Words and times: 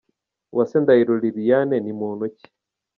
Uwase 0.53 0.75
Ndahiro 0.83 1.13
Liliane 1.23 1.77
ni 1.79 1.93
muntu 1.99 2.23
ki?. 2.37 2.47